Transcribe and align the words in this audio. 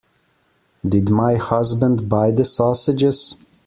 Did 0.83 1.11
my 1.11 1.35
husband 1.35 2.09
buy 2.09 2.31
the 2.31 2.43
sausages? 2.43 3.35